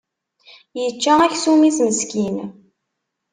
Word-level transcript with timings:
Yečča 0.79 1.13
aksum-is 1.25 1.77
meskin. 1.85 2.35